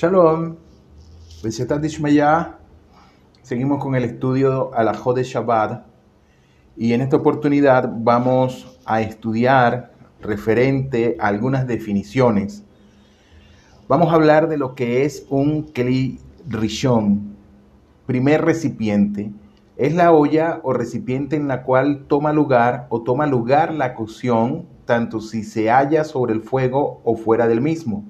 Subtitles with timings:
[0.00, 0.54] Shalom,
[1.42, 2.60] Besetat Dishmaya.
[3.42, 5.86] Seguimos con el estudio Alajot de Shabbat
[6.76, 12.62] y en esta oportunidad vamos a estudiar referente a algunas definiciones.
[13.88, 17.34] Vamos a hablar de lo que es un Kli Rishon,
[18.06, 19.32] primer recipiente.
[19.76, 24.64] Es la olla o recipiente en la cual toma lugar o toma lugar la cocción,
[24.84, 28.04] tanto si se halla sobre el fuego o fuera del mismo.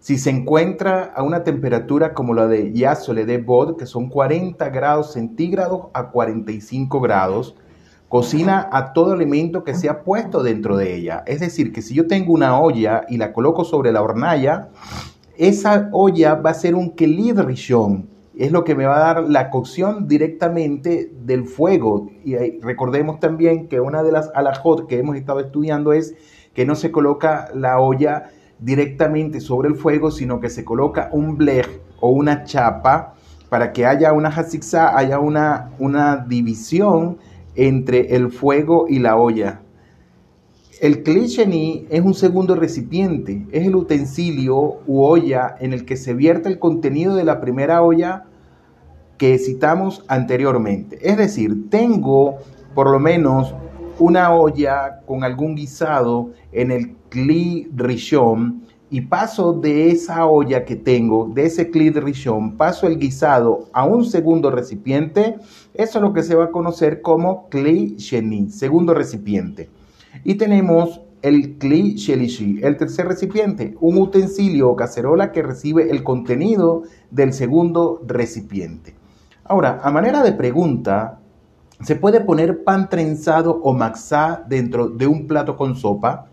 [0.00, 4.68] Si se encuentra a una temperatura como la de Yasole de Bod, que son 40
[4.68, 7.56] grados centígrados a 45 grados,
[8.08, 11.24] cocina a todo alimento que se ha puesto dentro de ella.
[11.26, 14.68] Es decir, que si yo tengo una olla y la coloco sobre la hornalla,
[15.36, 17.40] esa olla va a ser un kelid.
[18.36, 22.08] Es lo que me va a dar la cocción directamente del fuego.
[22.24, 26.14] Y recordemos también que una de las alajot que hemos estado estudiando es
[26.54, 28.30] que no se coloca la olla
[28.60, 31.68] directamente sobre el fuego, sino que se coloca un blech
[32.00, 33.14] o una chapa
[33.48, 37.18] para que haya una haziksa, haya una, una división
[37.54, 39.60] entre el fuego y la olla.
[40.80, 46.14] El klisheni es un segundo recipiente, es el utensilio u olla en el que se
[46.14, 48.26] vierte el contenido de la primera olla
[49.16, 50.98] que citamos anteriormente.
[51.02, 52.36] Es decir, tengo
[52.76, 53.54] por lo menos
[53.98, 60.76] una olla con algún guisado en el cli rishon y paso de esa olla que
[60.76, 65.36] tengo, de ese cli rishon, paso el guisado a un segundo recipiente,
[65.74, 69.68] eso es lo que se va a conocer como cli sheni, segundo recipiente.
[70.24, 76.02] Y tenemos el cli shelishi, el tercer recipiente, un utensilio o cacerola que recibe el
[76.02, 78.94] contenido del segundo recipiente.
[79.44, 81.20] Ahora, a manera de pregunta,
[81.82, 86.26] ¿se puede poner pan trenzado o maxá dentro de un plato con sopa?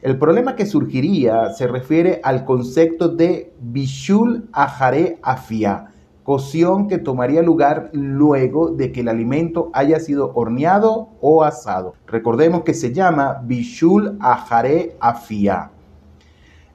[0.00, 5.86] El problema que surgiría se refiere al concepto de bishul ajare afia,
[6.22, 11.94] cocción que tomaría lugar luego de que el alimento haya sido horneado o asado.
[12.06, 15.72] Recordemos que se llama bishul ajare afia.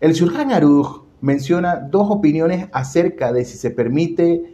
[0.02, 4.54] El Shulchan Aruch menciona dos opiniones acerca de si se permite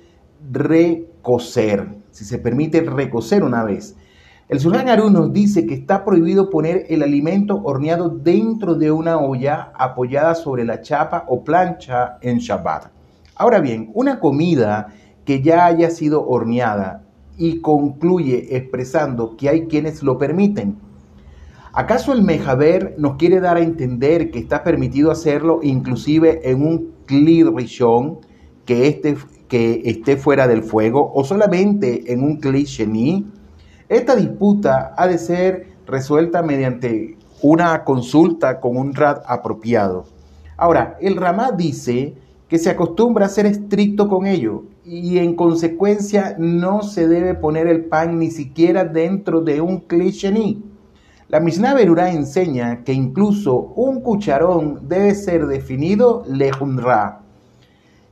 [1.19, 3.96] recocer, si se permite recocer una vez.
[4.47, 9.19] El Sulhan Aru nos dice que está prohibido poner el alimento horneado dentro de una
[9.19, 12.88] olla apoyada sobre la chapa o plancha en Shabbat.
[13.35, 14.88] Ahora bien, una comida
[15.24, 17.03] que ya haya sido horneada
[17.38, 20.78] y concluye expresando que hay quienes lo permiten.
[21.72, 26.94] ¿Acaso el Mejaber nos quiere dar a entender que está permitido hacerlo inclusive en un
[27.08, 28.19] Rishon
[28.66, 29.16] que, este,
[29.49, 33.27] que esté fuera del fuego o solamente en un Klid Sheni?
[33.89, 40.05] Esta disputa ha de ser resuelta mediante una consulta con un RAD apropiado.
[40.55, 42.15] Ahora, el Ramá dice
[42.47, 47.67] que se acostumbra a ser estricto con ello y en consecuencia no se debe poner
[47.67, 50.33] el pan ni siquiera dentro de un cliché.
[51.27, 57.21] La Mishnah Berurá enseña que incluso un cucharón debe ser definido lejunra.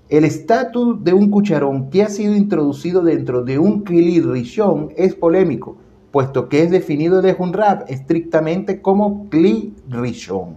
[0.09, 5.75] El estatus de un cucharón que ha sido introducido dentro de un rishon es polémico,
[6.11, 10.55] puesto que es definido de Hunrab estrictamente como kli rishon.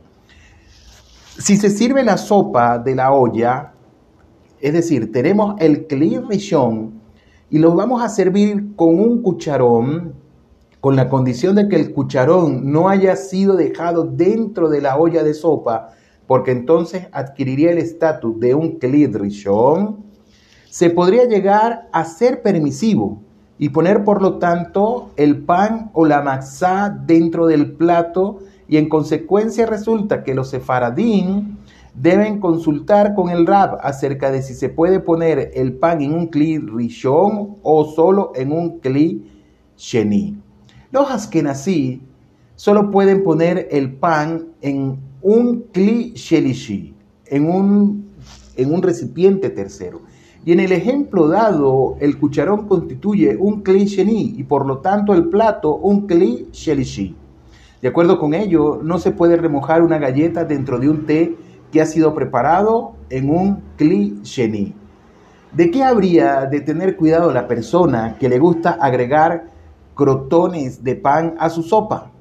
[1.37, 3.73] Si se sirve la sopa de la olla,
[4.61, 7.01] es decir, tenemos el kli rishon
[7.51, 10.15] y lo vamos a servir con un cucharón,
[10.81, 15.25] con la condición de que el cucharón no haya sido dejado dentro de la olla
[15.25, 15.89] de sopa,
[16.31, 20.05] porque entonces adquiriría el estatus de un Klid Rishon,
[20.69, 23.21] se podría llegar a ser permisivo
[23.59, 28.89] y poner por lo tanto el pan o la matzá dentro del plato y en
[28.89, 31.59] consecuencia resulta que los sefaradín
[31.95, 36.29] deben consultar con el rab acerca de si se puede poner el pan en un
[36.29, 39.29] kli rishon o solo en un kli
[39.77, 40.39] sheni.
[40.93, 42.03] Los askenazí
[42.55, 46.95] solo pueden poner el pan en un kli shelishi,
[47.27, 48.11] en un,
[48.57, 50.01] en un recipiente tercero.
[50.45, 55.13] Y en el ejemplo dado, el cucharón constituye un kli sheni y por lo tanto
[55.13, 57.15] el plato un kli shelishi.
[57.83, 61.37] De acuerdo con ello, no se puede remojar una galleta dentro de un té
[61.71, 64.75] que ha sido preparado en un kli sheni.
[65.53, 69.51] ¿De qué habría de tener cuidado la persona que le gusta agregar
[69.95, 72.13] crotones de pan a su sopa?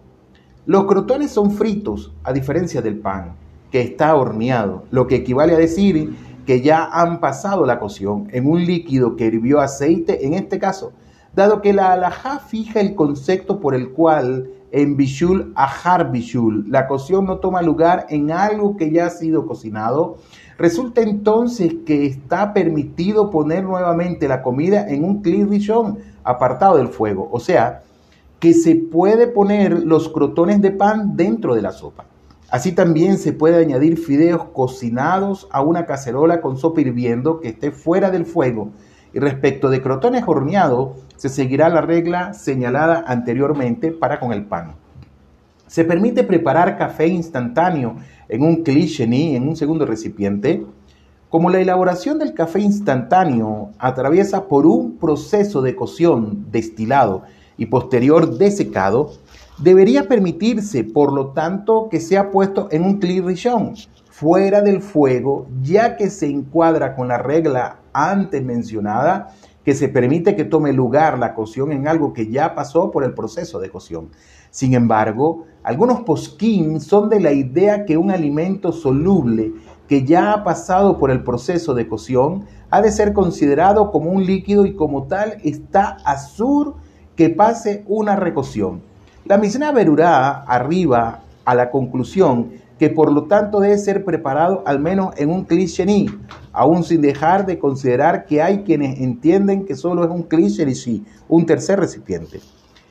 [0.70, 3.32] Los crotones son fritos, a diferencia del pan,
[3.72, 8.48] que está horneado, lo que equivale a decir que ya han pasado la cocción en
[8.48, 10.92] un líquido que hirvió aceite, en este caso,
[11.34, 16.70] dado que la alajá fija el concepto por el cual en bishul ahar bishul.
[16.70, 20.18] La cocción no toma lugar en algo que ya ha sido cocinado.
[20.60, 27.28] Resulta entonces que está permitido poner nuevamente la comida en un rishon, apartado del fuego.
[27.32, 27.82] O sea,
[28.40, 32.06] que se puede poner los crotones de pan dentro de la sopa.
[32.50, 37.72] Así también se puede añadir fideos cocinados a una cacerola con sopa hirviendo que esté
[37.72, 38.70] fuera del fuego.
[39.14, 44.76] Y respecto de crotones horneados, se seguirá la regla señalada anteriormente para con el pan.
[45.68, 47.98] Se permite preparar café instantáneo
[48.28, 50.66] en un cliché en un segundo recipiente.
[51.30, 57.24] Como la elaboración del café instantáneo atraviesa por un proceso de cocción, destilado
[57.60, 59.12] y posterior desecado,
[59.60, 63.76] debería permitirse, por lo tanto, que sea puesto en un clirrillón,
[64.10, 70.36] fuera del fuego, ya que se encuadra con la regla antes mencionada, que se permite
[70.36, 74.10] que tome lugar la cocción en algo que ya pasó por el proceso de cocción.
[74.52, 79.54] Sin embargo, algunos posquín son de la idea que un alimento soluble
[79.88, 84.26] que ya ha pasado por el proceso de cocción ha de ser considerado como un
[84.26, 86.76] líquido y como tal está azur
[87.20, 88.82] que pase una recocción.
[89.26, 94.80] La Mishnah Berurá arriba a la conclusión que por lo tanto debe ser preparado al
[94.80, 95.86] menos en un cliché,
[96.54, 100.66] aún sin dejar de considerar que hay quienes entienden que solo es un cliché,
[101.28, 102.40] un tercer recipiente.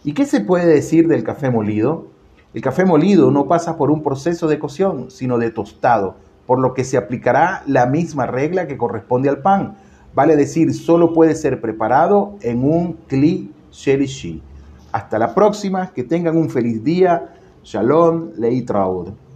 [0.04, 2.08] ¿Y qué se puede decir del café molido?
[2.52, 6.16] El café molido no pasa por un proceso de cocción, sino de tostado,
[6.46, 9.78] por lo que se aplicará la misma regla que corresponde al pan.
[10.14, 14.42] Vale decir, solo puede ser preparado en un kli shelishi.
[14.92, 17.34] Hasta la próxima, que tengan un feliz día.
[17.62, 19.27] Shalom, Leitraud.